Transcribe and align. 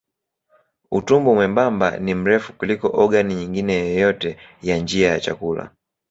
Utumbo 0.91 1.35
mwembamba 1.35 1.97
ni 1.99 2.13
mrefu 2.15 2.53
kuliko 2.53 2.91
ogani 2.93 3.35
nyingine 3.35 3.73
yoyote 3.73 4.37
ya 4.61 4.77
njia 4.77 5.11
ya 5.11 5.19
chakula. 5.19 5.71